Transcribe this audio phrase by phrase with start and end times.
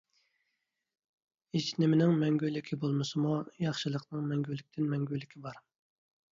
[1.57, 5.65] ھېچنىمىنىڭ مەڭگۈلۈكى بولمىسىمۇ ياخشىلىقنىڭ مەڭگۈلىكىدىن مەڭگۈلۈكى بار.